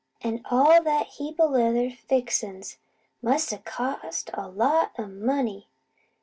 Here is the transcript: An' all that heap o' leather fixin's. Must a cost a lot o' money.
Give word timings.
An' 0.21 0.41
all 0.49 0.81
that 0.81 1.05
heap 1.05 1.39
o' 1.39 1.45
leather 1.45 1.91
fixin's. 1.91 2.79
Must 3.21 3.53
a 3.53 3.59
cost 3.59 4.31
a 4.33 4.47
lot 4.47 4.93
o' 4.97 5.05
money. 5.05 5.69